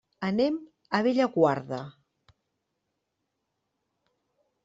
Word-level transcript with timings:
Anem 0.27 0.55
a 0.99 1.01
Bellaguarda. 1.07 1.81